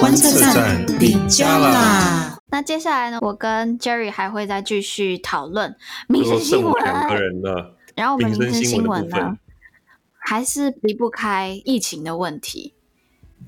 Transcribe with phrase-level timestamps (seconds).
[0.00, 2.38] 观测站底加啦。
[2.50, 5.74] 那接下来呢，我跟 Jerry 还会再继续讨论
[6.08, 6.72] 民生新闻。
[6.82, 9.36] 两个人了，然后我们民生新闻呢，
[10.18, 12.74] 还是离不开疫情的问题。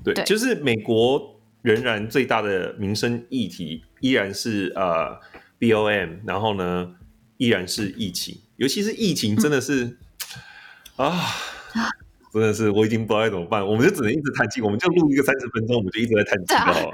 [0.03, 5.19] 对，对就是美国仍然最大的民生议题依然是呃
[5.59, 6.95] BOM，然后呢
[7.37, 9.97] 依然是疫情，尤其是疫情真的是、
[10.97, 11.21] 嗯、啊。
[12.33, 16.91] 真的是，我已经不知道该怎么办，我们就只能一直叹气，我们就录一个三十分钟，我们就一直在叹气了，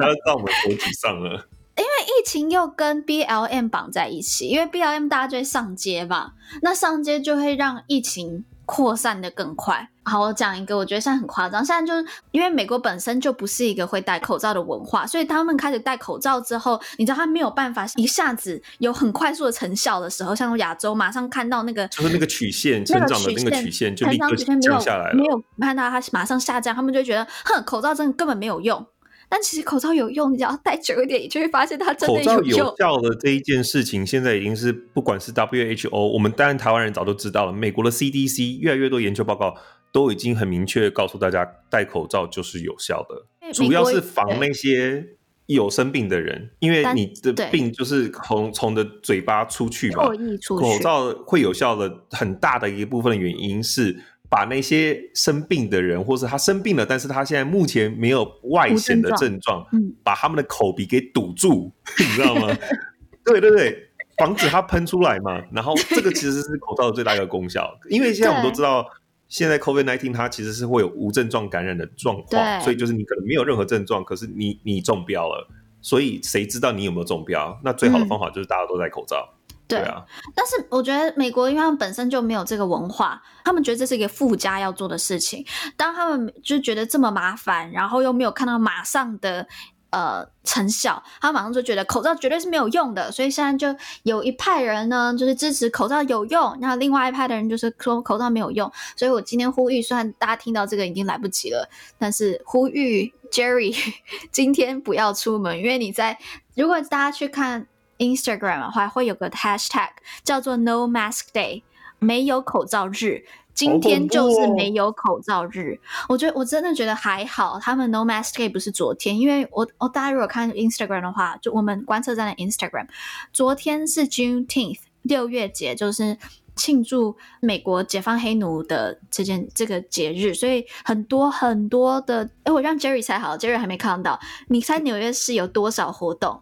[0.00, 1.46] 然后让我们头沮丧了。
[1.76, 9.88] 因为疫情又跟 BLM 绑在一起，因为 BLM 大家就会上街嘛，那上街就会让疫情扩散的更快。
[10.04, 11.64] 好，我讲一个，我觉得现在很夸张。
[11.64, 28.84] 现在就是因为美国本身就不是一个会戴口罩的文化，所以他们开始戴口罩之后，你知道他没有办法一下子有很快速的成效的时候，像亚洲马上看到那个就是那个曲线成长的那个曲线就立刻降下来了，没有看到它马上下降，他们就觉得哼，口罩真的根本没有用。
[29.32, 32.58] 但其实口罩有用，你只要戴久一点，你就会发现它真的有用。
[32.66, 37.52] 口罩有效的这一件事情，现在已经是不管是 WHO，我们当然台湾人早都知道了。
[37.52, 39.56] 美国的 CDC 越来越多研究报告
[39.90, 45.02] 都已经很明确告诉大家，戴口罩就是有效的，主要是防那些
[45.46, 50.04] 有生病的人，因为你的病就是从从的嘴巴出去嘛。
[50.46, 53.98] 口罩会有效的很大的一部分的原因是。
[54.32, 62.48] 把那些生病的人，或是他生病了，但是他现在目前没有外显的症状，嗯，把他们的口鼻给堵住， 你知道吗？
[63.26, 65.38] 对对对，防止它喷出来嘛。
[65.52, 68.86] 然后这个其实是口罩的最大一个功效，因为现在我们都知道，
[69.28, 75.46] 现在 COVID nineteen 它其实是会有无症状感染的状况，所以就是你可能没有任何症状，可是你你中标了，
[75.82, 77.60] 所以谁知道你有没有中标？
[77.62, 79.28] 那最好的方法就是大家都戴口罩。
[79.30, 79.41] 嗯
[79.78, 80.04] 对啊，
[80.34, 85.44] 但是我觉得美国因为他们本身就没有这个文化，他们觉得这是一个附加要做的事情。
[85.76, 89.46] 当他们就觉得这么麻烦，然后又没有看到马上的
[89.90, 93.10] 呃成效，他马上就觉得口罩绝对是没有用的。
[93.10, 98.70] 所以现在就有一派人呢，就是支持口罩有用，然后另外一派的人就是说口罩没有用。
[98.96, 103.74] 所以我今天呼吁，虽然大家听到这个已经来不及了，但是呼吁 Jerry
[104.30, 106.18] 今天不要出门，因为你在
[106.54, 107.66] 如果大家去看。
[108.02, 109.90] Instagram 的话会有个 hashtag
[110.24, 111.62] 叫做 No Mask Day，
[111.98, 113.24] 没有口罩日。
[113.54, 115.78] 今天就是没有口罩日。
[116.08, 122.88] 我觉得我真的觉得还好，他们 No Mask Day 不是昨天，因为我我大家如果看 Instagram 的话，就我们观测站的 Instagram，
[123.30, 126.16] 昨天是 Juneteenth 六月节，就是
[126.56, 136.40] 庆祝美国解放黑奴的这件这个节日，所以很多很多的，哎，我让 Jerry 猜好，Jerry 还没看到，你猜纽约市有多少活动？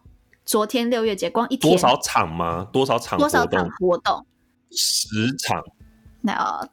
[0.50, 2.66] 昨天六月节光一天多少场吗？
[2.72, 3.16] 多少场？
[3.16, 4.26] 多少场活动？
[4.72, 5.62] 十场。
[6.22, 6.68] 那、no,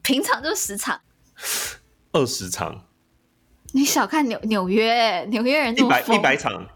[0.00, 1.00] 平常就十场。
[2.12, 2.84] 二十场。
[3.72, 6.04] 你小看纽纽约，纽约人一百。
[6.06, 6.68] 一百场。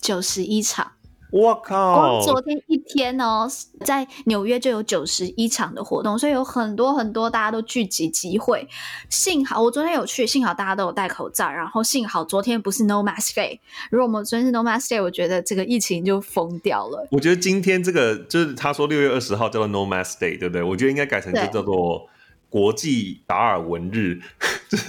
[0.00, 0.92] 九十一场。
[1.32, 2.20] 我靠！
[2.20, 3.48] 光昨天一天哦，
[3.84, 8.66] 在纽约就有九十一场的活动，所以有很多很多大家都聚集集会。
[9.08, 13.58] 幸好我昨天有去，幸好大家都有戴口罩，然后幸好昨天不是 No Mask Day。
[13.90, 17.08] 如果我们昨天是 No Mask Day，我觉得这个疫情就疯掉了。
[17.10, 20.62] 我觉得今天这个就是他说六月二十号叫做 No Mask Day，对不对？
[20.62, 22.08] 我觉得应该改成就叫做
[22.48, 24.20] 国际达尔文日，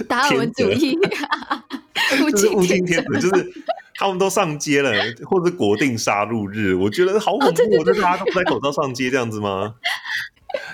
[0.06, 0.96] 达尔文主义，
[2.32, 3.52] 就是物竞天择，就是。
[3.98, 4.90] 他们都上街了，
[5.24, 7.62] 或者是国定杀戮日，我觉得好恐怖！
[7.78, 9.74] 我觉得大家都不戴口罩上街这样子吗？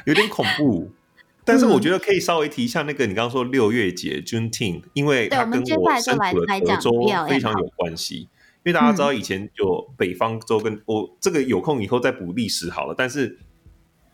[0.06, 0.90] 有点恐怖。
[1.44, 6.92] 但是我觉得可以稍微提一下那个你刚刚说六月节 Juneteenth，因为它跟我身处的德州
[7.28, 8.28] 非常有关系。
[8.64, 12.94] 因为大家知道以前有北方州跟我这个有空以后再补历史好了。
[12.96, 13.38] 但是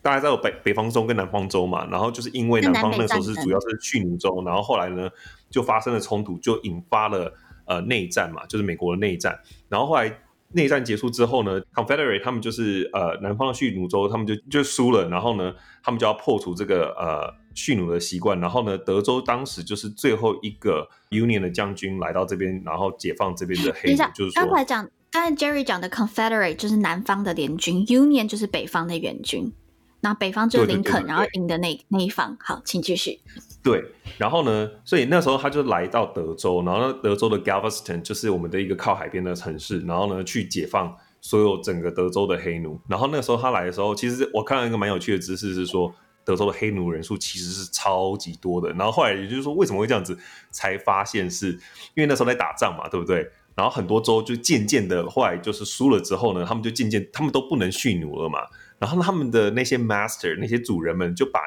[0.01, 5.11] 大家知道北北方州跟南方州嘛，然后就是因为南方那时候是主要是蓄奴州，然后后来呢
[5.51, 7.35] 就发生了冲突，就引发了。
[7.69, 9.39] 呃，内战嘛，就是美国的内战。
[9.69, 10.13] 然后后来
[10.53, 15.07] 内战结束之后呢，Confederate 他们就是呃南方的蓄奴州，他们就就输了。
[15.11, 18.41] 然后呢，他们就要破除这个呃蓄奴的习惯。
[18.41, 23.99] 然后呢，德州当时就是最后一个 Union 的将军来到这边，然后解放这边的黑奴。
[24.15, 29.53] 就是说，刚才讲，刚才 Jerry 讲的 Confederate 就是南方的联军，Union 就是北方的援军。
[30.01, 32.37] 那北方就是林肯，然后赢的那那一方。
[32.41, 33.21] 好，请继续。
[33.63, 33.85] 对，
[34.17, 42.81] 然后呢，所以那时候他就来到德州，然后呢，德州的 Galveston 就是我们的一个靠海边的城市，然后呢，去解放所有整个德州的黑奴。
[42.89, 45.93] 然后那时候他来的时候，其实我看到一个蛮有趣的知识是说，
[46.25, 48.71] 德州的黑奴人数其实是超级多的。
[48.71, 50.17] 然后后来也就是说，为什么会这样子，
[50.53, 51.51] 才发现是
[51.95, 53.29] 因为那时候在打仗嘛，对不对？
[53.57, 58.39] 然后很多州就渐渐的，后来就是输了之后呢，他们就渐渐他们都不能蓄奴了嘛。
[58.79, 61.41] 然后他们的那些 master 那些主人们就把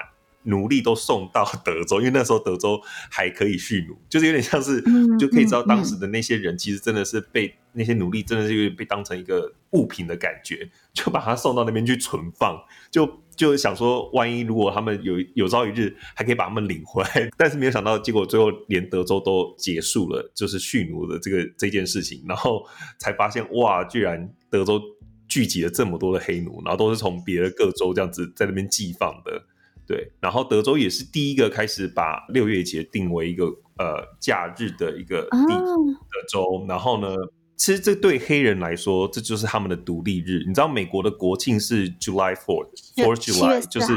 [0.43, 2.81] 奴隶都送到德州，因为那时候德州
[3.11, 4.81] 还可以蓄奴，就是有点像是，
[5.19, 22.65] 就可以知道当时的那些人其实真的是被那些奴隶真的是有点被当成一个物品的感觉，就把他送到那边去存放，就就想说，万一如果他们有有朝一日还可以把他们领回来， 但是没有想到，结果最后连德州都结束了，就是蓄奴的这个这件事情，然后
[22.97, 24.81] 才发现哇，居然德州
[25.31, 29.41] 聚集了这么多的黑奴，然后都是从别的各州这样子在那边寄放的。
[29.87, 33.45] 对，然后德州也是第一个开始把六月节定为一个
[33.77, 36.43] 呃假日的一个地的州。
[36.43, 36.69] Oh.
[36.69, 37.15] 然后呢，
[37.55, 40.43] 其实这对黑人来说，这就是他们的独立日。
[40.45, 43.93] 你知道美国的国庆是 July Fourth，Fourth July，就是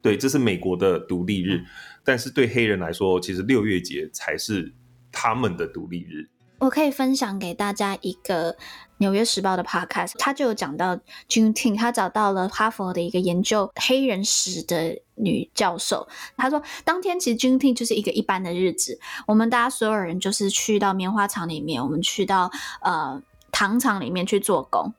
[0.00, 1.62] 对，这是美国的独立日。
[2.02, 4.74] 但是对黑人来说，其实六月节才是
[5.12, 6.28] 他们的独立日。
[6.60, 8.52] 我可以分享给大家一个。
[8.98, 10.96] 《纽约时报》的 Podcast，他就有讲到
[11.28, 16.06] Juneteenth，他找到了哈佛的一个研究黑人史的女教授。
[16.36, 22.50] 他说，当天其实 Juneteenth 就是一个一般的日子，我们大家所有人就是去到棉花厂里面，我们去到
[22.82, 24.92] 呃糖厂里面去做工。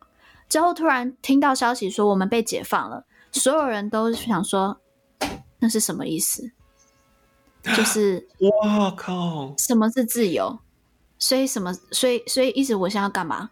[0.48, 4.80] 之后突然听到消息说我们被解放了，所有人都想说
[5.60, 6.52] 那是什么意思？
[7.76, 10.58] 就 是哇靠，什么是自由？
[11.20, 11.74] 所以什么？
[11.92, 13.50] 所以所以一直我现在要干嘛？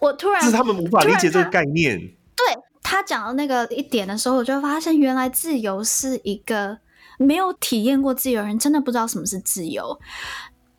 [0.00, 1.98] 我突然，是他们无法理解这个概念。
[2.36, 2.46] 对，
[2.82, 6.78] 他讲到那个一点的时候，我就发现原来自由是一个
[7.18, 9.98] 没有体验过自由的人真的不知道什么是自由，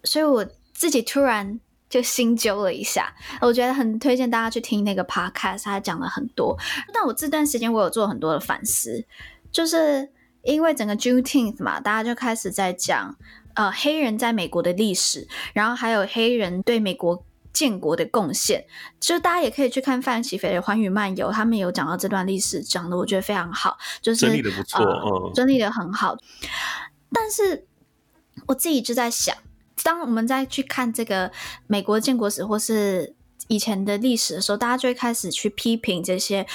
[0.04, 1.60] 所以我自己突然
[1.90, 3.14] 就心揪了一下。
[3.42, 6.56] 我觉得很推荐大家去听那个 podcast，他讲了很多。
[6.94, 9.04] 但我这段时间我有做很多的反思，
[9.52, 10.08] 就是
[10.44, 13.18] 因为整个 Juneteenth 嘛，大家就开始在讲
[13.56, 17.24] 呃黑人在美国的历史，然后还有黑人对美国。
[17.58, 18.64] 建国的贡献，
[19.00, 26.16] 就大家也可以去看范琪斐的《寰宇漫游》，他们有讲到这段历史，讲的我觉得非常好，就是整理的不错，呃，整理的很好。
[27.12, 27.66] 但是
[28.46, 29.36] 我自己就在想，
[29.82, 31.32] 当我们再去看这个
[31.66, 33.16] 美国建国史或是
[33.48, 36.46] 以前的历史的时候，大家就会开始去批评这些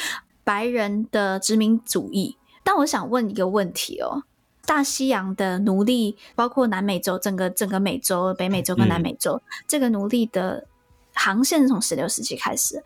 [0.45, 2.37] 白人的殖民主义。
[2.63, 4.23] 但我想问一个问题哦，
[4.65, 10.69] 大西洋的奴隶，包括南美洲，整个整个美洲、北美洲跟南美洲，嗯、这个奴隶的。
[11.15, 12.83] 航线从十六世纪开始，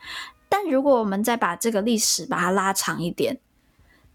[0.49, 3.38] 但如果我们再把这个历史把它拉长一点，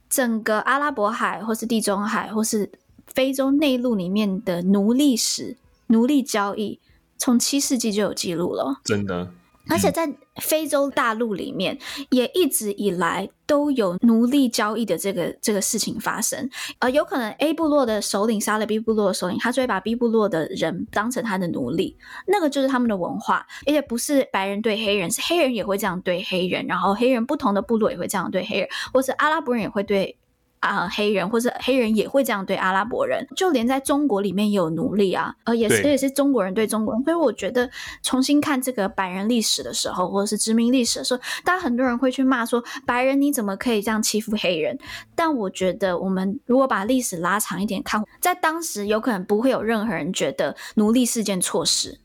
[0.09, 2.71] 整个阿拉伯海或是地中海或是
[3.07, 6.79] 非洲内陆里面的奴隶史、奴隶交易，
[7.17, 9.31] 从七世纪就有记录了，真的。
[9.69, 10.11] 而且在
[10.41, 11.77] 非洲大陆里面，
[12.09, 16.49] 也一直以来都有奴隶交易的这个这个事情发生。
[16.79, 21.97] 呃，有可能 A 部落的首领杀了 B 部落的首领，他就会把 B 部落的人当成他的奴隶，
[22.27, 23.45] 那个就是他们的文化。
[23.67, 30.17] 而且不是白人对黑人，是黑人也会这样对黑人，然后黑人不同的部落也会这样对黑人，或是阿拉伯人也会对。
[30.61, 37.69] 啊，黑人或者黑人也会这样对阿拉伯人，就连在中国里面也有奴隶啊，呃，也是也是中国人对中国人，所以我觉得
[38.03, 44.77] 重新看这个白人历史的时候，或者是殖民历史的时候，大家很多人会去骂说白人你怎么可以这样欺负黑人？
[45.15, 51.99] 但我觉得我们如果把历史拉长一点看，在当时有可能不会有任何人觉得奴隶是件错事，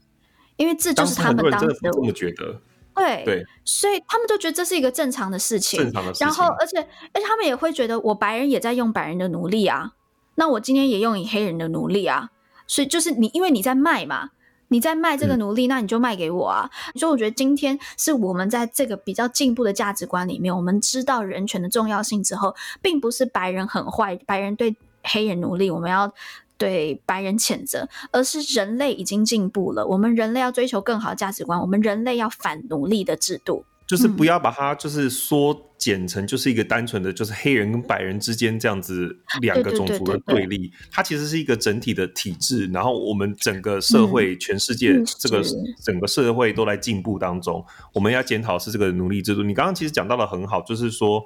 [0.56, 2.60] 因为这就是他们当时的。
[2.96, 6.26] 对，对，所以他们就觉得这是一个正常的事情，正常的事情。
[6.26, 6.78] 然后，而且，
[7.12, 9.92] 而且他们也会觉得，我白人也在用白人的奴隶啊，
[10.36, 12.30] 那我今天也用你黑人的奴隶啊。
[12.66, 14.30] 所以就是你，因为你在卖嘛，
[14.68, 16.70] 你在卖这个奴隶，嗯，那你就卖给我啊。
[16.94, 26.12] 所以我觉得今天是我们在这个比较进步的价值观里面，我们知道人权的重要性之后，并不是白人很坏，白人对黑人奴隶，我们要。
[26.58, 29.86] 对白人谴责，而是人类已经进步了。
[29.86, 40.72] 我们人类要追求更好的价值观，我们人类要反奴隶的制度，就是不要把它就是缩减成就是一个单纯的就是黑人跟白人之间这样子两个种族的对立。
[40.90, 45.42] 它其实是一个整体的体制，然后我们整个社会、嗯、全世界这个
[45.84, 47.64] 整个社会都在进步当中。
[47.92, 49.42] 我们要检讨是这个奴隶制度。
[49.42, 51.22] 你刚刚其实讲到的很好，就是说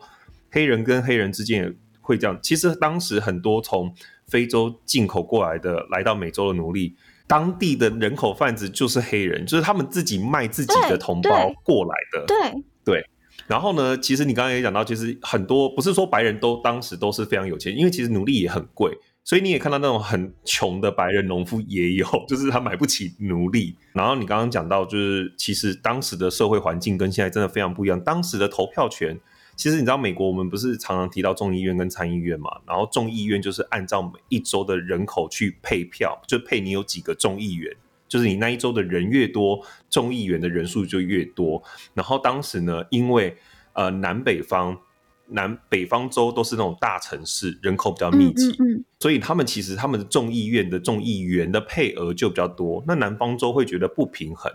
[0.50, 2.36] 黑人跟黑人之间也会这样。
[2.42, 3.94] 其实当时很多从
[4.30, 6.94] 非洲进口过来的，来到美洲的奴隶，
[7.26, 12.24] 当地的人口贩子就是黑人，就是他们自己卖自己的同胞过来的。
[12.26, 13.06] 对对，对。
[13.46, 23.74] 然后呢，其实你刚刚也讲到，其实很多不是说白人都当时都是非常有钱，因为其实奴隶也很贵，所以你也看到那种很穷的白人农夫也有， 就是他买不起奴隶。
[23.92, 29.18] 然后你刚刚讲到，就是其实当时的社会环境跟现在真的非常不一样，当时的投票权。
[29.60, 32.50] 其实你知道，美国我们不是常常提到众议院跟参议院嘛？
[32.66, 37.70] 然后众议院就是按照每一州的人口去配票，就配你有几个众议员，
[38.08, 41.62] 就是你那一周的人越多，众议员的人数就越多。
[41.92, 43.36] 然后当时呢，因为
[43.74, 44.78] 呃南北方
[45.26, 52.82] 南北方州都是那种大城市，人口比较密集，嗯嗯嗯、所以他们其实他们的众议院的众议员的配额就比较多。
[52.86, 54.50] 那南方州会觉得不平衡。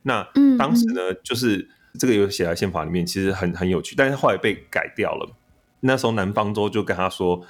[0.00, 5.36] 那当时呢，就是这个有写在宪法里面，其实很很有趣，但是后来被改掉了。
[5.80, 7.44] 那时候南方州就跟他说，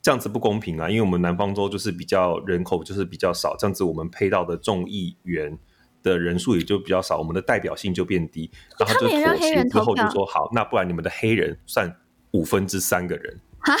[0.00, 5.58] 这样子不公平啊，因为我们南方州就是比较人口就是比较少，这样子我们配到的众议员
[6.02, 8.50] 的人数也就比较少，我们的代表性就变低。
[8.78, 11.94] 然后就妥协之后就说好，那不然你们的黑人算
[12.32, 13.74] 五分之三个人啊？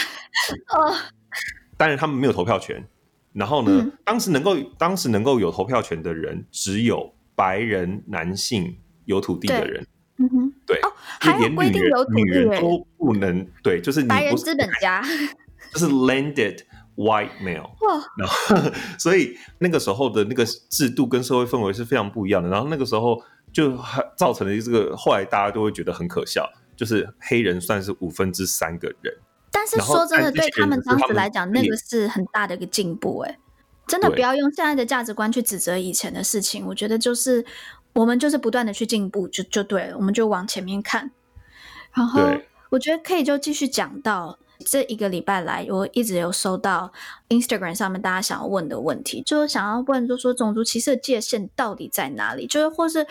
[0.76, 0.94] 哦，
[1.76, 2.86] 当然他们没有投票权。
[3.32, 8.76] 然后呢，嗯、当时能够当时能够有投票权的人只有白人男性
[9.06, 9.86] 有土地的人。
[10.22, 15.02] 嗯哼，对哦，还有规定有女人都不能对，就是你是白人资本家，
[15.74, 16.60] 就是 landed。
[16.94, 22.50] White male，哇，然后所以那个时候的那个制度跟社会氛围是非常不一样的。
[22.50, 23.18] 然后那个时候
[23.50, 23.74] 就
[24.14, 29.14] 造成了这个，后来大家都会觉得很可笑，就是黑人算是五分之三个人。
[29.50, 33.20] 但是说真的，对他们当时来讲，那个是很大的一个进步。
[33.20, 33.38] 哎，
[33.86, 36.66] 真的不要用现在的价值观去指责以前的事情。
[36.66, 37.42] 我觉得就是
[37.92, 41.10] 我们就是不断的去进步，就就对了，我们就往前面看。
[41.92, 42.20] 然后
[42.70, 44.38] 我觉得可以就继续讲到。
[44.64, 46.92] 这一个礼拜来，我一直有收到
[47.30, 52.46] Instagram 上面大家想要问的问题，就是想要问，就是说种族歧视的界限到底在哪里？
[52.46, 53.04] 就是或是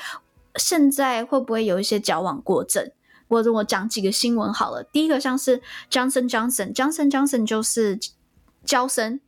[0.55, 2.89] 现在会不会有一些矫枉过正？
[3.27, 4.81] 或者我讲几个新闻好了。
[4.93, 7.99] 第一个像是 Johnson Johnson，Johnson Johnson 就是
[8.63, 9.19] 娇生，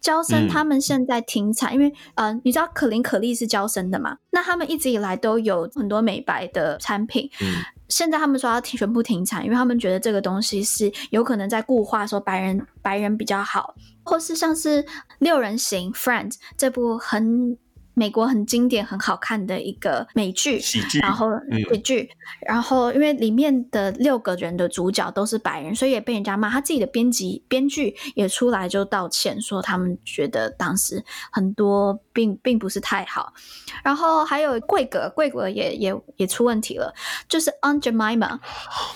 [0.00, 4.16] 娇生他们现在停产，嗯、因为呃，你知道可伶可俐是娇生的嘛？
[4.30, 7.30] 那他们一直以来都有很多美白的产品。
[7.40, 14.84] 嗯现在他们说要停全部停产，因为他们觉得这个东西是有可能在固化说白人白人比较好，或是像是
[15.20, 17.56] 六人行 Friends 这部很。
[17.98, 21.28] 美国很经典、很好看的一个美剧，喜剧，然后
[21.70, 26.48] 喜剧，嗯、然后因为里面的六个人的主角都是白人，所以也被人家骂。
[26.48, 33.32] 他自己的编辑、编剧也出来就道歉，说他们觉得当时很多并并不是太好。
[33.82, 36.94] 然后还有贵格，贵格也也也出问题了，
[37.28, 38.38] 就是 Aunt Jemima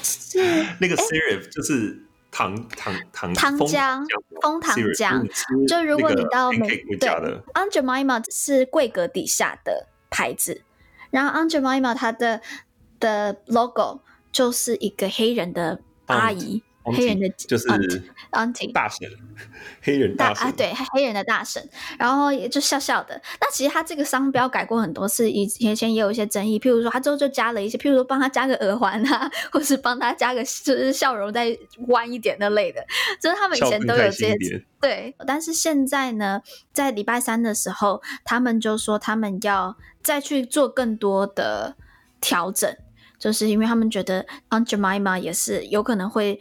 [0.02, 0.38] 是
[0.80, 2.06] 那个 Serif，就是。
[2.32, 4.04] 糖糖糖糖浆，
[4.40, 6.66] 枫糖浆，就如果你到美
[6.98, 10.62] 对，Aunt Jemima 是贵格底下的牌子，
[11.10, 12.40] 然后 Aunt Jemima 它的
[12.98, 14.00] 的 logo
[14.32, 16.62] 就是一个黑人的阿姨。
[16.84, 17.68] 黑人的就是
[18.32, 19.08] auntie 大神，
[19.80, 21.62] 黑人大婶啊，对，黑人的大神，
[21.98, 23.20] 然后也就笑笑的。
[23.40, 26.58] 那其实他这个商标改过很多次，以前也有一些争议。
[26.58, 31.56] 譬如说，他之后就加了一些，譬如说帮他加个耳环啊，或是帮他加个就是笑容再
[31.88, 32.84] 弯一点那类的，
[33.20, 34.36] 就是他们以前都有这些。
[34.80, 41.76] 对，但是现在呢，在礼拜三的时候，他们就说他们要再去做更多的
[42.20, 42.76] 调整，
[43.18, 46.40] 就是因为他们觉得 Aunt Jemima 也是有可能会。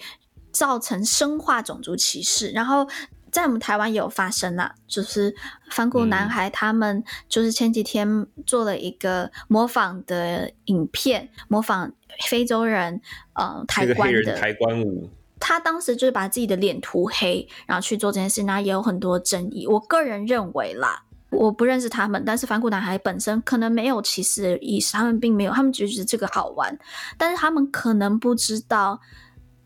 [0.62, 2.88] 造成生化种族歧视，然后
[3.32, 5.36] 在我们台湾也有发生啦，就是
[5.72, 11.92] 反骨男孩他们就是前几天做了一个模仿的影片，模仿
[12.30, 13.02] 非洲人
[13.34, 19.66] 呃抬棺的抬棺舞，他当时就是把自己的脸涂黑，然后去做这件事，那也有很多争议。
[19.66, 26.78] 我个人认为啦，我不认识他们，但是反骨男孩本身可能没有歧视的意思，他们并没有，他们只是觉得这个好玩，
[27.18, 29.02] 但是他们可能不知道。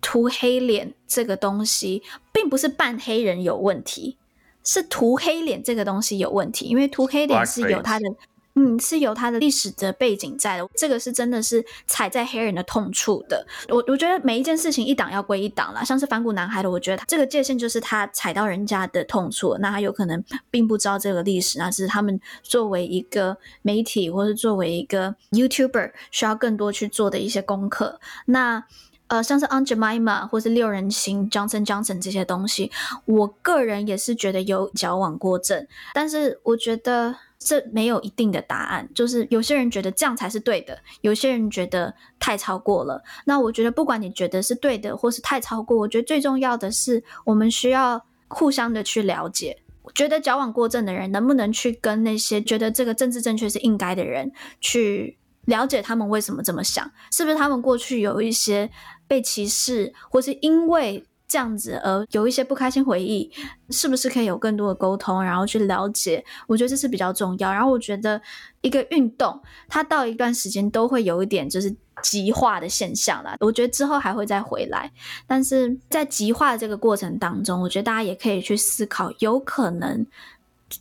[0.06, 4.18] 涂黑脸这个东西，并不是扮黑人有问题，
[4.64, 6.68] 是涂黑脸这个东西有问题。
[6.68, 8.06] 因为涂黑脸是有它的，
[8.54, 10.70] 嗯，是有它的历史的背景在的。
[10.76, 13.44] 这个是真的是踩在黑人的痛处的。
[13.68, 28.00] 我我觉得每一件事情一档要归一档啦，像是反骨男孩的，我觉得这个界限就是他踩到人家的痛处，那他有可能并不知道这个历史，那是他们作为一个媒体或是作为一个 YouTuber 需要更多去做的一些功课。
[28.28, 28.64] 那。
[29.08, 32.72] 呃，像是 Aunt Jemima 或是六人行 Johnson Johnson 这些东西，
[33.06, 38.90] 我个人也是觉得有矫枉过正，但是我觉得这没有一定的答案。
[38.96, 43.04] 就是有些人觉得这样才是对的，有些人觉得太超过了。
[43.26, 49.60] 那我觉得不管你觉得是对的或是太超过，我觉得最重要的是我们需要互相的去了解。
[49.94, 56.92] 觉得矫枉过正的人能不能去跟那些觉得这个政治正确是应该的人去了解他们为什么这么想？
[57.12, 58.68] 是不是他们过去有一些
[59.08, 63.32] 被歧视，或是因为这样子而有一些不开心回忆？
[63.70, 66.24] 是不是可以有更多的沟通，然后去了解？
[66.48, 67.52] 我觉得这是比较重要。
[67.52, 68.22] 然后我觉得
[68.62, 73.36] 一个运动，它到一段时间都会有一点就是极化的现象啦。
[73.40, 74.92] 我觉得之后还会再回来，
[75.26, 80.06] 但是在极化的这个过程当中，我觉得大家也可以去思考，有可能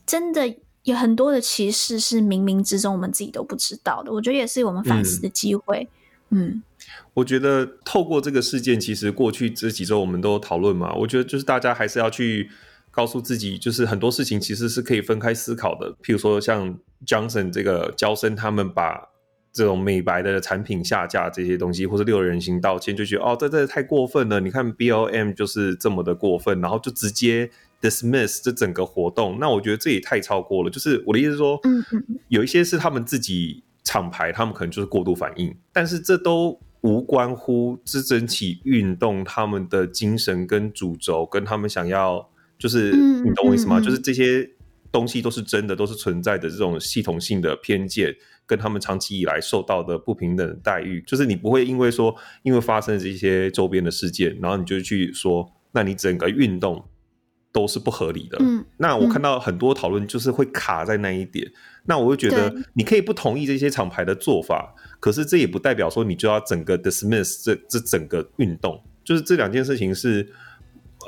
[0.07, 0.57] 真的。
[0.85, 5.88] 有很多的歧视是冥冥之中我们自己都不知道的，我觉得也是我们反思的机会。
[6.28, 6.62] 嗯，
[7.14, 12.50] 我觉得透过这个事件，其实过去这几周我们都讨论嘛，我觉得就是大家还是要去
[12.90, 15.92] 告诉自己，就是很多事情其实是可以分开思考的。
[16.02, 19.09] 譬如说像 Johnson 这个娇生他们把
[19.52, 24.40] 这种美白的产品下架这些东西，或者六人行道歉，就觉得哦，这这太过分了。
[24.40, 27.49] 你看 BLM 就是这么的过分，然后就直接
[27.80, 29.38] dismiss 这整个活动。
[29.38, 30.71] 那我觉得这也太超过了。
[30.71, 43.81] 就是我的意思是说，嗯嗯，有一些是他们自己厂牌，他们可能就是过度反应，但是这都无关乎这整起运动他们的精神跟主轴，跟他们想要，就是你懂我意思吗？
[43.81, 44.49] 就是这些
[44.93, 48.14] 东西都是真的，都是存在的这种系统性的偏见。
[48.47, 56.85] 跟他们长期以来受到的不平等待遇，就是你不会因为说，因为发生这些周边的事件，然后你就去说，那你整个运动
[57.50, 58.37] 都是不合理的。
[58.43, 61.53] 嗯，那我看到很多讨论就是会卡在那一点，嗯、
[61.87, 70.26] 那我会觉得你可以不同意这些厂牌的做法，可是这也不代表说你就要整个 dismiss 这这整个运动，就是这两件事情是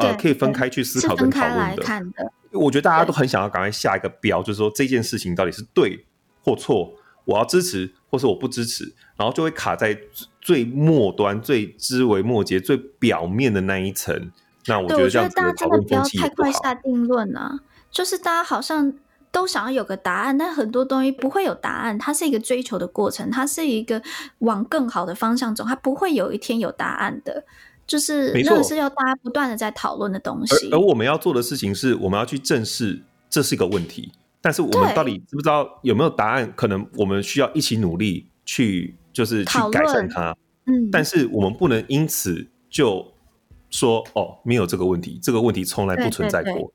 [0.01, 1.83] 呃可以分开去思考跟讨论的。
[1.83, 6.05] 的我觉得大家都很想要赶快下一个标，就是说这件事情到底是对
[6.43, 6.93] 或错。
[7.25, 8.85] 我要支持，或是我不支持，
[9.17, 9.99] 然后就会卡在
[10.43, 14.31] 最末端、最枝微末节、最表面的那一层。
[14.67, 16.29] 那我觉得这样子的讨论风气不好。
[16.29, 17.61] 太快下定论啊！
[17.91, 18.93] 就是大家好像
[19.31, 21.99] 都想要有个答案，但很多东西不会有答案。
[21.99, 24.03] 它是一个追求的过程，它是一个
[24.39, 27.45] 往更好的方向走，它不会有一天有答案的。
[27.87, 30.69] 就是那个是要大家不断的在讨论的东西。
[30.73, 34.11] 而，而我们要做的事情是，我们要去正视这是一个问题。
[34.41, 36.53] 但是我们到底知不知道有没有答案？
[36.57, 40.37] 可能我们需要一起努力去，就是去改善它。
[40.67, 43.07] 嗯，但是我们不能因此就
[43.71, 46.53] 说哦，没有这个问题，这个问题从来不存在过。
[46.53, 46.73] 对对对，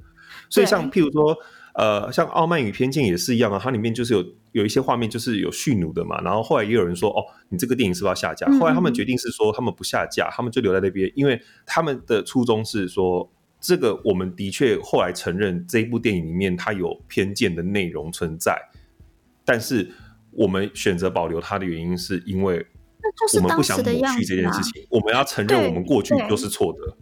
[0.50, 1.36] 所以像譬如说，
[1.74, 6.22] 呃，像《傲慢与偏见》也是一样啊，它里面就是有有一些画面就是有蓄奴的嘛。
[6.22, 8.48] 然后后来也有人说，哦，你这个电影是不是要下架？
[8.60, 13.32] 后来他们决定是说，他们不下架，他们就留在那边，因为他们的初衷是说。
[13.64, 18.60] 这个我们的确后来承认，这一部电影里面它有偏见的内容存在，
[19.46, 19.88] 但是
[20.32, 22.66] 我们选择保留它的原因，是因为
[23.36, 24.84] 我们不想抹去这件事情。
[24.90, 26.98] 我们要承认我们过去就是错的。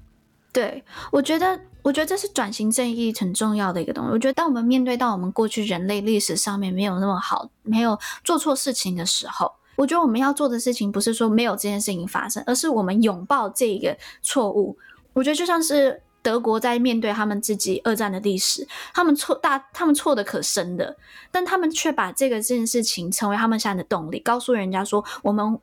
[0.52, 4.12] 对，我觉得，我觉得这是转型正义很重要的一个东西。
[4.12, 14.78] 我觉得，当我们面对到我们过去人类历史上面没有那么好，没有做错事情的时候，我觉得我们要做的事情不是说没有这件事情发生，而是我们拥抱这一个错误。
[15.14, 16.02] 我觉得就像是。
[16.22, 20.98] 德国在面对他们自己二战的历史，他们错大，他们错的可深的，
[21.32, 25.58] 但他们却把这个这件事情成为他们现在的动力，告诉人家说：我们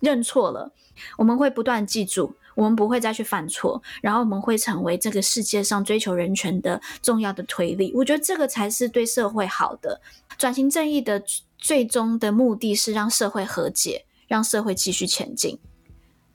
[0.00, 0.70] 认错了，
[1.16, 7.92] 我们会不断记住，我们不会再去犯错，然后我们会成为这个世界上追求人权的重要的推力。
[7.94, 10.00] 我觉得这个才是对社会好的。
[10.38, 11.22] 转型正义的
[11.58, 15.58] 最终的目的是让社会和解，让社会继续前进。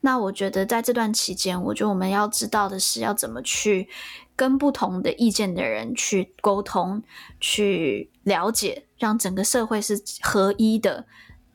[0.00, 3.88] 那我觉得在这段期间，我觉得我们要知道的是要怎么去
[4.36, 7.02] 跟不同的意见的人去沟通、
[7.40, 11.04] 去了解，让整个社会是合一的，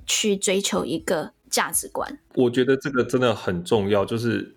[0.05, 2.19] 去追求一个价值观。
[2.33, 4.55] 我觉得这个真的很重要，就是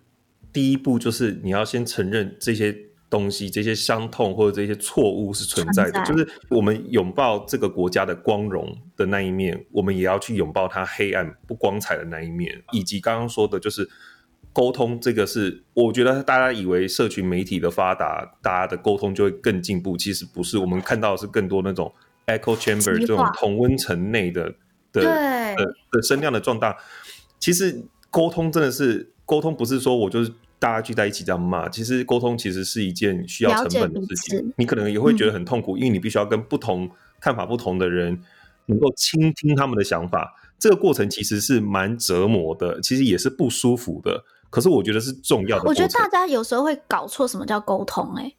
[0.51, 2.75] 第一步就是你要先承认这些。
[3.09, 13.87] 东西，这些伤痛或者这些错误是存在的，在就是我们拥抱这个国家的光荣的那一面，我们也要去拥抱它黑暗不光彩的那一面，以及刚刚说的，就是
[14.51, 21.89] 沟通这个是，我觉得大家以为社群媒体的发达，大家的沟通就会更进步，其实不是，我们看到的是更多那种
[22.25, 24.53] echo chamber 这种同温层内的
[25.03, 26.75] 的的的声量的壮大。
[27.39, 30.31] 其实沟通真的是沟通，不是说我就是。
[30.59, 34.53] 大家聚在一起这样骂，其实沟通其实是一件需要成本的事情。
[34.57, 38.19] 你可能也会觉得很痛苦，嗯、因为你必须要跟不同看法不同的人
[38.65, 40.33] 能够倾听他们的想法。
[40.57, 44.23] 这个过程其实是蛮折磨的，其实也是不舒服的。
[44.49, 45.65] 可是我觉得是重要的。
[45.67, 48.33] 我觉得大家有时候会搞错什么叫沟通、欸，哎。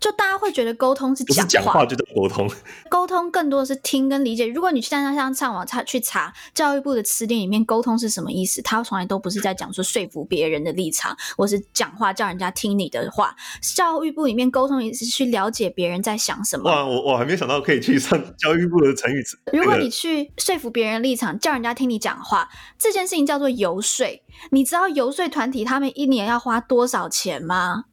[0.00, 2.50] 就大家会觉得沟通是讲话，讲话就叫沟通。
[2.88, 4.46] 沟通更多的是听跟理解。
[4.46, 8.62] 如果你现在像上网查去查教育部的词典里面，沟通是什么意思？
[8.62, 13.36] 他从来都不是在讲说说服别人的立场，或是讲话叫人家听你的话。
[13.60, 16.70] 教育部里面沟通也是去了解别人在想什么。
[16.70, 19.38] 哇，我我还没想到可以去上教育部的成语词。
[19.52, 24.06] 如果你去说服别人立场，叫人家听你讲话，这件事情叫做游说。
[24.50, 27.84] 你知道游说团体他们一年要花多少钱吗？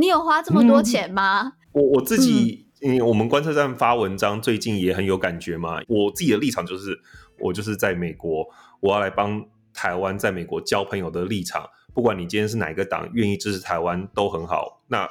[0.00, 1.42] 你有花这么多钱吗？
[1.42, 5.80] 嗯、我我自己，嗯，我们观测站发文章最近也很有感觉嘛。
[5.86, 6.98] 我自己的立场就是，
[7.38, 8.46] 我就是在美国，
[8.80, 11.68] 我要来帮台湾在美国交朋友的立场。
[11.92, 14.80] 不管你今天是哪一个党，愿意支持台湾都很好。
[14.88, 15.08] 那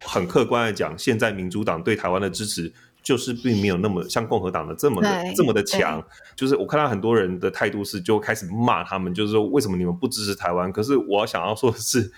[0.00, 6.02] 很客观的讲，现在民主党对台湾的支持就是并没有那么像共和党的这么的这么的强。
[6.34, 10.72] 就是我看到很多人的态度是，就开始骂他们，就是说为什么你们不支持台湾？
[10.72, 12.10] 可是我要想要说的是，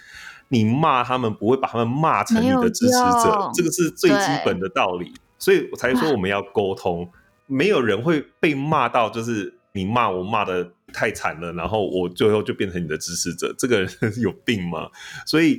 [0.53, 5.13] 你骂他们不会把他们骂成你的支持者，这个是最基本的道理。
[5.39, 7.11] 所以我才说我们要沟通，
[7.47, 14.89] 没有人会被骂到就是你骂我骂的太惨了，然后我最后就变成你的支持者，这个人有病吗？
[15.25, 15.57] 所以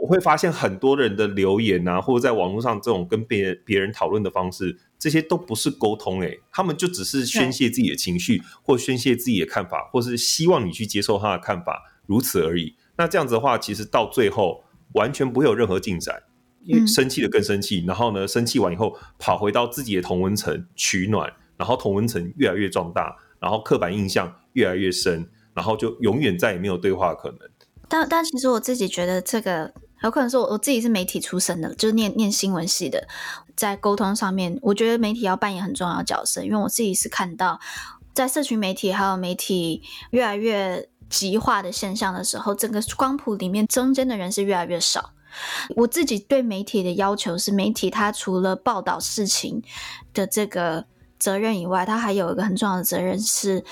[0.00, 12.74] 我会发现很多人的留言啊，或者在网络上这种跟别人别人讨论的方式，这些都不是沟通，诶，他们就只是宣泄自己的情绪，或宣泄自己的看法，或是希望你去接受他的看法，如此而已。
[13.00, 16.22] 那这样子的话，其实到最后完全不会有任何进展。
[16.86, 27.38] 生气的更生气，然后呢，生气完以后跑回到自己的同温层取暖，然后同温层越来越壮大，然后刻板印象越来越深，然后就永远再也没有对话可能。
[27.88, 33.08] 但但其实我自己觉得这个有可能是我我自己是媒体出身的，就是念念新闻系的，
[33.56, 37.58] 在沟通上面，我觉得媒体要扮演很重要的角色，因为我自己是看到
[38.12, 45.10] 在社群媒体还有媒体越来越极化的现象的时候，整个光谱里面中间的人是越来越少。
[45.76, 49.62] 我自己对媒体的要求是，媒体它除了报道事情
[50.14, 50.86] 的这个
[51.18, 53.62] 责任以外，它还有一个很重要的责任是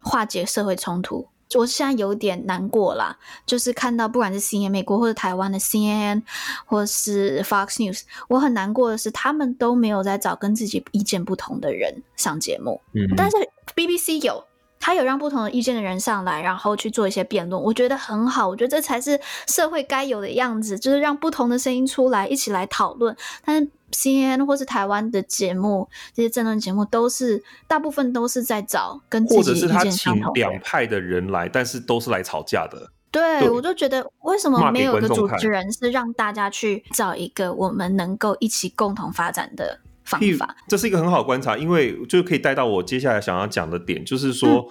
[0.00, 1.28] 化解社会冲突。
[1.54, 6.22] 我现在有点难过啦，就是看到不管是 CNN 美国或者台湾的 CNN
[6.66, 13.36] 或是 Fox News，我很难过的是，他们都没有在找跟自己意见不同的人上节目，嗯，但是
[13.74, 14.44] BBC 有。
[14.86, 18.46] 他有让不同的意见的人上来，然后去做一些辩论，我觉得很好。
[18.46, 23.16] 我觉得这才是社会该有的样子，就是让不同的声音出来，一起来讨论。
[23.44, 32.92] 但是 CNN 或是台湾的节目，这些政论节目都是大部分都是在找跟自己意见相同，或者是他请两派的人来，但是都是来吵架的。
[33.10, 39.80] 对，对我就觉得为什么没有一个主持人是让大家去找一个我们能够一起共同发展的？
[40.06, 44.66] 方法，这是一个很好观察，因为就可以带到我接下来想要讲的点，就是说，嗯、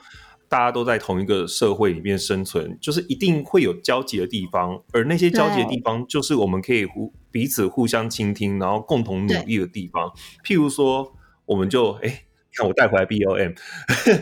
[0.50, 10.12] 大家都在同一个社会里面生存，就是一定会有交集的地方，而那些交集的地方，就是我们可以互彼此互相倾听，然后共同努力的地方。
[10.44, 11.14] 譬如说，
[11.46, 12.10] 我们就哎。
[12.10, 12.25] 诶
[12.56, 13.56] 看我带回来 BOM，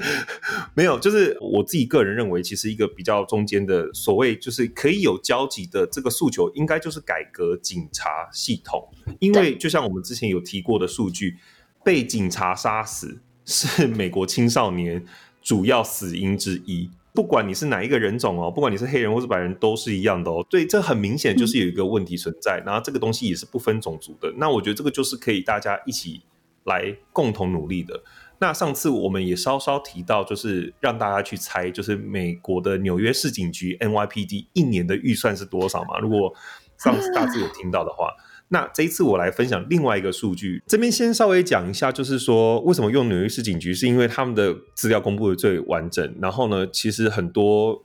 [0.73, 8.87] 没有，就是我自己个人认为，其实一个比较中间的所谓就是可以有交集的这个诉求，应该就是改革警察系统。
[9.19, 11.37] 因为就像我们之前有提过的数据，
[11.83, 15.05] 被警察杀死是美国青少年
[15.41, 16.89] 主要死因之一。
[17.13, 20.43] 不管你是哪一个人种哦，不管你是黑人或是白人，都是一样的哦。
[20.49, 24.33] 对，这很明显就是有一个问题存在，然后这个东西也是不分种族的。
[24.37, 26.23] 那我觉得这个就是可以大家一起
[26.63, 28.01] 来共同努力的。
[28.43, 35.97] 那上次我们也稍稍提到，就是让大家去猜，就是美国的纽约市警局 NYPD 一年的预算是多少嘛？
[35.99, 36.29] 如果
[36.77, 38.09] 上次大致有听到的话，
[38.49, 40.61] 那这一次我来分享另外一个数据。
[40.67, 46.13] 这边先稍微讲一下，就是说为什么用纽约市警局，是因为他们的资料公布的最完整。
[46.21, 47.81] 然后呢，其实很多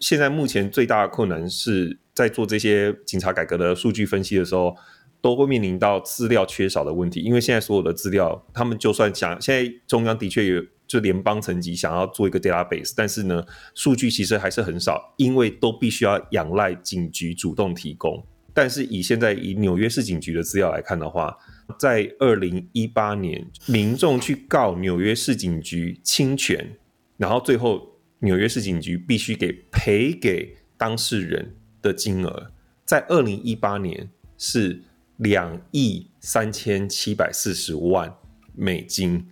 [0.00, 4.74] 现在目前最大的困难是在做这些警察改革的数据分析的时候。
[5.22, 18.26] 都会面临到资料缺少的问题，因为现在所有的资料，他们就算想，现在中央的确有，就联邦层级想要做一个 database，但是呢，数据其实还是很少，因为都必须要仰赖警局主动提供。
[18.52, 21.38] 但是以现在以纽约市警局的资料来看的话，
[21.78, 26.76] 在二零一八年，民众去告纽约市警局侵权，
[27.16, 32.50] 然后最后纽约市警局必须给赔给当事人的金额，
[32.84, 34.82] 在二零一八年是。
[35.22, 38.12] 两亿三千七百四十万
[38.54, 39.28] 美金，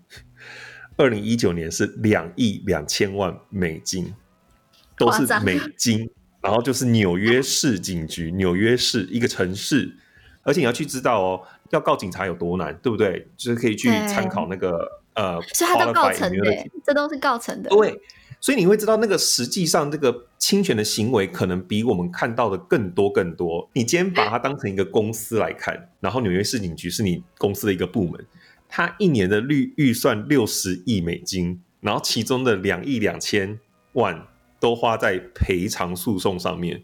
[0.97, 4.15] 二零一九年是两亿两千万美金，
[4.97, 6.11] 都是美金。
[6.43, 9.95] 然后就是纽约市警局，纽约市一个城市，
[10.43, 13.29] 而且你要去知道哦，要告警察有多难，对不对？
[13.37, 18.01] 就是可以去参考那个呃，是他都告成的，这都是告成的，对。
[18.41, 23.69] 所以你会知道，那个实际上这个侵权的行为可能比我们看到的更多更多。
[23.75, 28.27] 你今天把它当成一个公司来看，然后纽约市警局是你公司的一个部门，
[28.67, 33.59] 它一年的预预算六十亿美金，然后其中的两亿两千
[33.93, 34.27] 万
[34.59, 36.83] 都花在赔偿诉讼上面，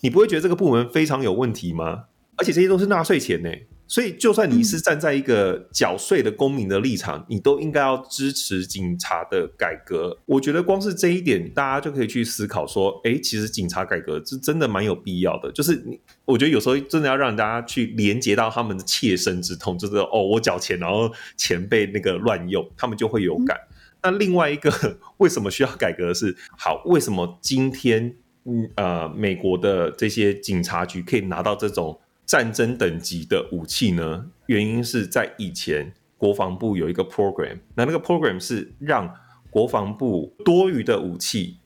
[0.00, 2.04] 你不会觉得这个部门非常有问题吗？
[2.36, 3.50] 而且这些都是纳税钱呢。
[3.88, 10.18] 所以，就算你是站在一个缴税的公民的立场，嗯、你都应该要支持警察的改革。
[10.26, 15.52] 我觉得光是这一点，大家就可以去思考说：哎，其实警察改革是真的蛮有必要的。
[15.52, 23.56] 就是你，我觉得有时候真的要让大家去连接到他们的切身之痛，就是哦，我缴钱，然后钱被那个乱用，他们就会有感。
[23.56, 24.72] 嗯、那另外一个，
[25.18, 26.36] 为什么需要改革的是？
[26.58, 32.00] 好，为什么今天嗯呃，美国的这些警察局可以拿到这种？
[32.26, 34.26] 战争等级的武器呢？
[34.46, 39.14] 原因是在以前国防部有一个 program，那那个 program 是让
[39.48, 41.58] 国防部多余的武器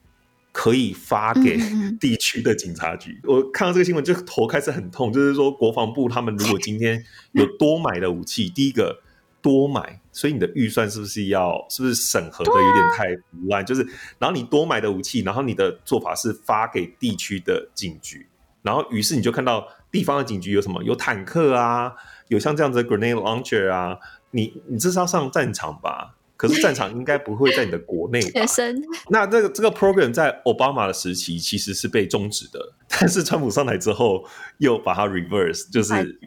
[0.53, 1.59] 可以发给
[1.99, 3.21] 地区的警察局。
[3.25, 9.03] 嗯、我看到这个新闻就头开始很痛，就是说国防部他们如果今天有多买的武器，第一个
[9.41, 13.65] 多买，所以你的预算是不是要是不是审核的有点太腐烂？
[13.65, 13.87] 就是
[14.19, 18.27] 然后你多买的武器，然后你的做法是发给地区的警局，
[18.63, 20.83] 然后于是你就看到地方的警局有什么？
[20.85, 21.93] 有坦克啊，
[22.29, 23.99] 有像这样子的 grenade launcher 啊。
[24.33, 26.15] 你你这是要上战场吧？
[26.37, 28.31] 可是战场应该不会在你的国内吧。
[28.41, 28.83] 学生。
[29.09, 34.25] 那这个这个 program 在奥巴马的时期其实是被终止的， 但是川普上台之后
[34.59, 36.19] 又把它 reverse，就是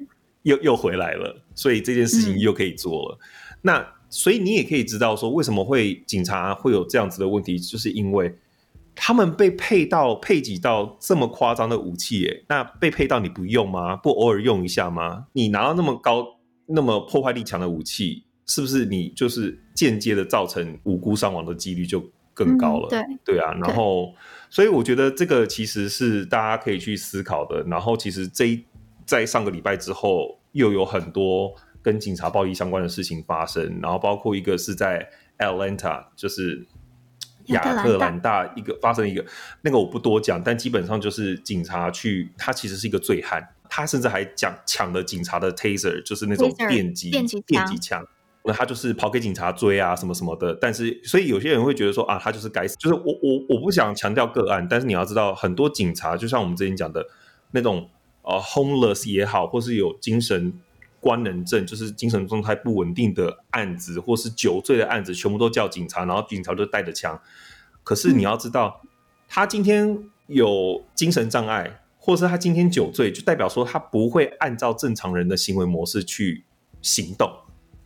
[0.41, 3.17] 又又回来了，所以这件事情又可以做了。
[3.19, 8.37] 嗯、那所以你也可以知道说，为什么会警察会有这样子的问题，就是因为
[8.95, 13.95] 他们被配到配给到这么夸张的武器，哎，那被配到你不用吗？
[13.95, 15.27] 不偶尔用一下吗？
[15.33, 16.25] 你拿到那么高？
[16.65, 22.01] 那么破坏力强的武器，是不是你就是间接的造成无辜伤亡的几率就
[22.33, 22.87] 更高了？
[22.91, 24.13] 嗯、对对啊，然后
[24.49, 27.61] 所以我觉得这个其实是大家可以去思考的。
[27.63, 28.63] 然后其实这一
[29.05, 35.05] 在上个礼拜之后，又有很多跟警察暴力相关的事情发生，然后包括一个是在
[35.39, 36.65] Atlanta，就是
[37.47, 39.25] 亚特兰大一个发生一个
[39.61, 43.47] 那个我不多讲，但基本上就是警察去，他其实是一个醉汉。
[43.75, 47.41] 他甚至还讲抢了警察的 taser，就是那种电击电击
[47.81, 48.05] 枪，
[48.43, 50.53] 那他就是跑给警察追啊什么什么的。
[50.61, 52.75] 但是，所以有些人会觉得说啊，他就是该死。
[52.77, 57.03] 就是我我我不想强调个案，但是你要知道，很多警察就像我们之前讲的
[57.49, 57.89] 那种
[58.21, 60.53] 呃 homeless 也好，或是有精神
[61.03, 67.19] 官能症，就是精神状态不稳定的案子，或是酒醉的案子，全部都叫警察，然后警察就带着枪。
[67.83, 68.89] 可是你要知道，嗯、
[69.27, 71.81] 他今天有精神障碍。
[72.05, 76.43] 或是他今天酒醉，就代表说他不会按照正常人的行为模式去
[76.81, 77.31] 行动，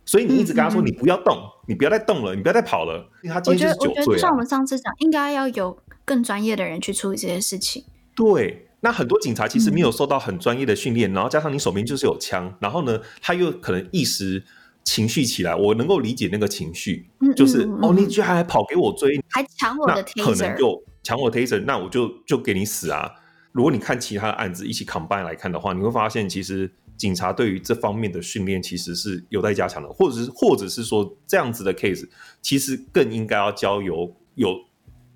[0.04, 7.84] 所以你一直跟他说：“你不要动，嗯、你不要再动了，你不要再跑了。”因为他今天就是酒醉、啊、我觉得，我觉得就像我们上次讲，应该要有更专业的人去处理这些事情。
[8.16, 14.44] 对，那很多警察其实没有受到很专业的训练，嗯、然后加上你手边就是有枪，然后呢，他又可能一时
[14.84, 23.10] 情绪起来，我能够理解那个情绪，嗯、就是哦，你居然还跑给我追，还抢我的 taser，可能就抢我 taser，那我就就给你死啊！
[23.52, 32.08] 如果你看其他的案子一起 combine 来看的话，你会发现其实警察对于这方面的训练其实是有待加强的，或者是或者是说这样子的 case
[32.40, 34.54] 其实更应该要交由有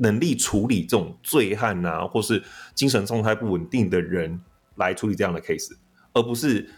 [0.03, 2.43] 能力处理这种醉汉啊，或是
[2.75, 4.41] 精神状态不稳定的人
[4.77, 5.73] 来处理这样的 case，
[6.13, 6.69] 而不是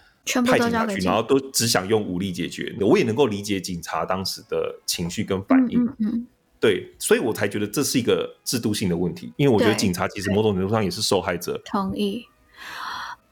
[0.47, 2.75] 派警察去，然后都只想用武力解决。
[2.81, 5.83] 我也能够理解警察当时的情绪跟反应。
[5.83, 6.27] 嗯，嗯，嗯。
[6.61, 11.61] 对，所以我才觉得这是一个制度性的问题，因为我觉得警察其实某种程度上也是受害者。
[11.67, 12.27] 同意。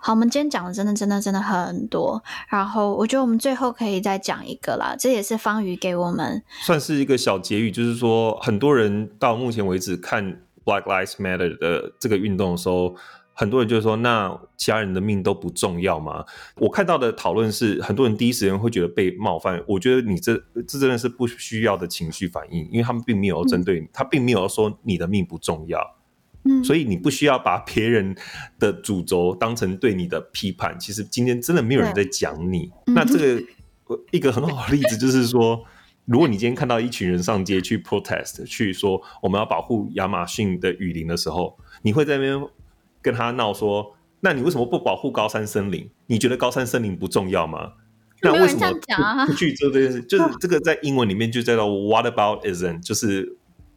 [0.04, 12.96] 好，我们今天讲的真的、真的、真的很多，然后我觉得我们最后可以再讲一个啦，这也是方宇给我们算是一个小结语，就是说很多人到目前为止看 Black Lives Matter 的这个运动的时候。
[13.34, 16.22] 很多人就说：“那其他人的命都不重要吗？”
[16.60, 19.60] 我看到的讨论是，很多人第一时间会觉得被冒犯。
[19.66, 20.36] 我觉得你这
[20.68, 25.80] 这真的是不需要的情绪反应，因为他们并没有针对你，嗯、他并没有说你的命不重要。
[26.44, 28.16] 嗯，所以你不需要把别人
[28.58, 30.78] 的主轴当成对你的批判。
[30.78, 32.70] 其实今天真的没有人在讲你。
[32.86, 33.42] 嗯、那这个
[34.10, 35.64] 一个很好的例子就是说，
[36.06, 42.42] 如果你今天看到一群人上街去 protest，去说我们要保护亚马逊的雨林的时候，你会在那边。
[43.04, 45.90] 跟他闹说，那你为什么不保护高山森林？
[46.06, 47.72] 你觉得高山森林不重要吗？
[48.20, 48.72] 那为什么
[49.26, 50.00] 不去做这件事？
[50.02, 52.80] 就是这个在英文里面就叫做 What about isn't？
[52.86, 53.36] 就是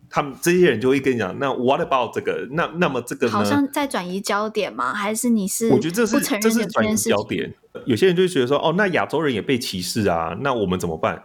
[0.10, 2.48] 他们这些人就会跟你讲，那 What about 这个？
[2.52, 3.34] 那那么这个呢？
[3.34, 4.94] 好像在转移焦点吗？
[4.94, 5.70] 还是你是？
[5.70, 7.54] 我觉得这是这是转移焦点。
[7.86, 11.24] 有些人就会觉得说，哦，那亚洲人也被歧视啊，那我们怎么办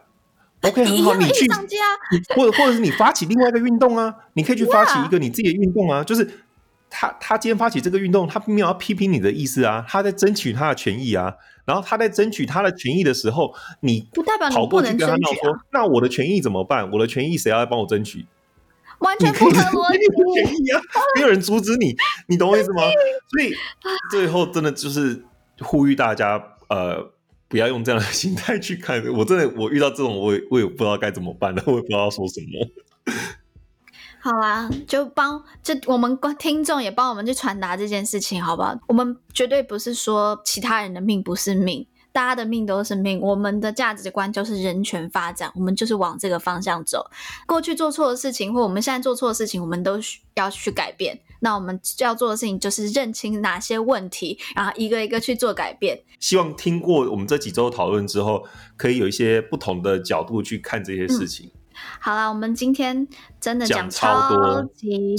[0.62, 1.86] ？OK，很好，你去上街啊，
[2.36, 6.28] 或者或者是你发起另外一个运动啊，你可以去发起一个你自己的运动啊，就是。
[6.92, 11.32] 他他今天发起这个运动，他并没有要批评你的意思啊，他在争取他的权益啊。
[11.64, 15.52] 然后他在争取他的权益的时候，你不代表你不能争取啊。
[15.70, 16.90] 那我的权益怎么办？
[16.90, 18.26] 我的权益谁要来帮我争取？
[19.00, 19.98] 完全不合逻辑。
[21.16, 21.94] 没有人阻止你，
[22.28, 22.82] 你懂我意思吗？
[23.30, 23.52] 所以
[24.10, 25.24] 最后真的就是
[25.60, 27.10] 呼吁大家，呃，
[27.48, 29.02] 不要用这样的心态去看。
[29.12, 33.14] 我真的，我遇到这种，我也我也不知道该怎么办了，我也不知道说什么。
[34.22, 38.78] 好啊，就帮这我们听众也帮我们去传达这件事情，好不好？
[38.86, 47.08] 我们绝对不是说其他人的命不是命，大家的命都是命，我们的价值观就是人权发展，我们就是往这个方向走。
[47.46, 51.20] 过去做错的事情，或我们现在做错的事情，我们都需要去改变。
[51.42, 56.02] 那我们要做的事情就是认清哪些问题，然后一个一个去做改变。
[56.18, 58.44] 希望听过我们这几周讨论之后，
[58.76, 61.46] 可以有一些不同的角度去看这些事情。
[61.46, 63.08] 嗯、好了，我们今天
[63.40, 64.70] 真的讲超多，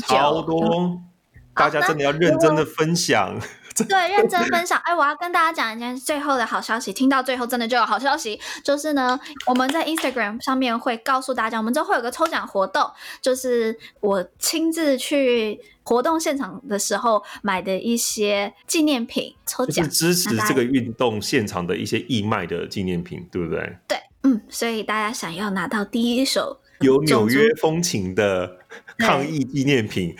[0.05, 1.03] 超多，嗯、
[1.55, 3.39] 大家真的要认真的分享。
[3.87, 4.79] 对，认真分享。
[4.83, 6.91] 哎，我要跟大家讲一件最后的好消息。
[6.91, 12.89] 听到最后，真的就有好消息，就是呢，我们在 Instagram 上面会告诉大家，我们之后会有个抽奖活动，
[13.21, 23.77] 就是我亲自去活动现场的时候买的一些纪念品抽奖，是支持这个运动现场的一些义卖的纪念品，对不对？
[23.87, 28.57] 对，嗯，所以大家想要拿到第一手有纽约风情的
[29.01, 30.15] 抗议纪念品，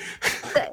[0.53, 0.63] 对。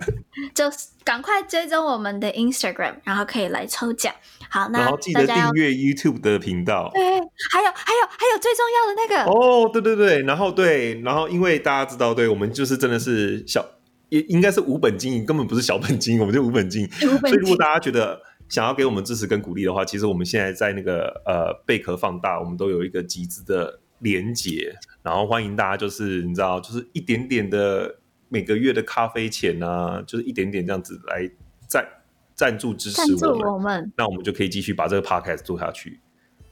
[0.55, 0.65] 就
[1.05, 4.13] 赶快追踪我们的 Instagram，然后可以来抽奖。
[4.49, 6.91] 好，那然后记得订阅 YouTube 的频道。
[6.95, 13.65] 对，还有还有还有最重要的那个哦，对对对，然后对，然后因为大家知道，对我们就是真的是小，
[14.09, 16.91] 也应该是无本经营，根本不是小本经营， 我们就无本经营。
[16.91, 27.97] 所以如果大家觉得想要给我们支持跟鼓励的话，其实我们现在在那个呃贝壳放大，我们都有一个集资的连结，然后欢迎大家就是你知道，就是一点点的。
[28.29, 31.31] 每个月的咖啡钱啊，就是一点点这样子来
[31.67, 31.87] 赞
[32.35, 36.01] 赞助支持我们，我们那我们就可以继续把这个 podcast 做下去。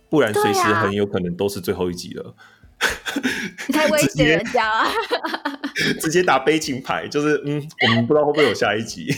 [0.09, 2.35] 不然随时很有可能都是最后一集了。
[3.69, 4.87] 你 太威胁人家啊！
[6.01, 9.09] 直接打悲情牌，就是嗯，我们不知道会不会有下一集。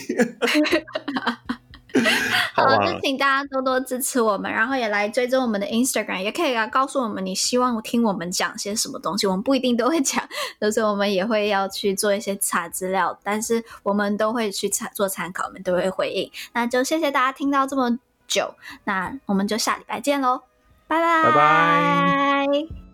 [2.58, 9.26] 好，就请大家多多支持我们，然后也来追踪我们的 Instagram，也可以来告诉我们你希望听我们讲些什么东西。
[9.26, 10.22] 我们不一定都会讲，
[10.60, 16.30] 有时候我们也会要去做一些查资料，但是我们都会去参做参考，我们都会回应。
[16.52, 20.42] 那就谢谢大家听到这么久，那我们就下礼拜见喽，
[20.86, 22.87] 拜拜，拜拜。